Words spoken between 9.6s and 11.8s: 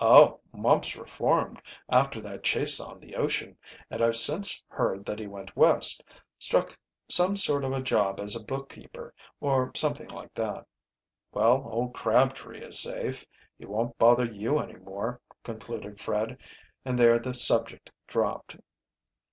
something like that." "Well,